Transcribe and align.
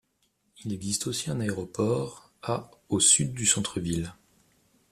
Il 0.65 0.73
existe 0.73 1.05
aussi 1.05 1.29
un 1.29 1.41
aéroport, 1.41 2.31
à 2.41 2.71
au 2.89 2.99
sud 2.99 3.33
du 3.35 3.45
centre 3.45 3.79
ville. 3.79 4.11